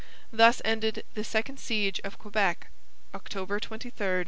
[0.33, 2.71] Thus ended the second siege of Quebec
[3.13, 4.19] (October 23, 1690).